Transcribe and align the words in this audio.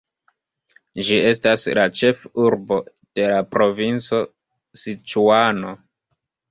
Ĝi 1.09 1.19
estas 1.31 1.65
la 1.79 1.83
ĉef-urbo 1.99 2.81
de 3.21 3.29
la 3.35 3.45
provinco 3.53 4.27
Siĉuano. 4.85 5.81